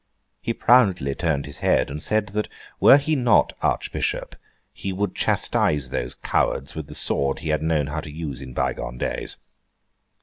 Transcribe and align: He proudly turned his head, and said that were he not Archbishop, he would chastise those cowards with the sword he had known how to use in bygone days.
He 0.41 0.51
proudly 0.55 1.13
turned 1.13 1.45
his 1.45 1.59
head, 1.59 1.91
and 1.91 2.01
said 2.01 2.29
that 2.29 2.47
were 2.79 2.97
he 2.97 3.15
not 3.15 3.53
Archbishop, 3.61 4.35
he 4.73 4.91
would 4.91 5.13
chastise 5.13 5.91
those 5.91 6.15
cowards 6.15 6.73
with 6.73 6.87
the 6.87 6.95
sword 6.95 7.37
he 7.37 7.49
had 7.49 7.61
known 7.61 7.85
how 7.85 8.01
to 8.01 8.11
use 8.11 8.41
in 8.41 8.53
bygone 8.55 8.97
days. 8.97 9.37